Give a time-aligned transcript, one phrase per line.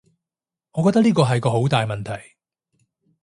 [0.71, 2.35] 我覺得呢個係個好大問題